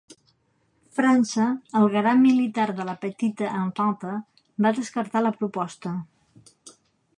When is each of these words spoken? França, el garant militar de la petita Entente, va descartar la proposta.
França, 0.99 1.43
el 1.81 1.85
garant 1.95 2.23
militar 2.29 2.65
de 2.79 2.87
la 2.89 2.97
petita 3.05 3.51
Entente, 3.61 4.15
va 4.67 4.75
descartar 4.81 5.25
la 5.27 5.35
proposta. 5.43 5.95